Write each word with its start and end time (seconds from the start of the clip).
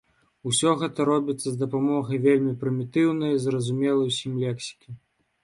Усё 0.51 0.69
гэта 0.83 1.03
робіцца 1.09 1.45
з 1.49 1.53
дапамогай 1.63 2.17
вельмі 2.25 2.55
прымітыўнай, 2.65 3.37
зразумелай 3.45 4.11
усім 4.15 4.33
лексікі. 4.47 4.89